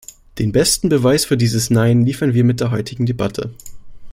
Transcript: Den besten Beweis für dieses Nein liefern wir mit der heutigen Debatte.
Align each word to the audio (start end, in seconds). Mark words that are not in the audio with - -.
Den 0.39 0.51
besten 0.51 0.89
Beweis 0.89 1.25
für 1.25 1.37
dieses 1.37 1.69
Nein 1.69 2.03
liefern 2.03 2.33
wir 2.33 2.43
mit 2.43 2.59
der 2.59 2.71
heutigen 2.71 3.05
Debatte. 3.05 3.53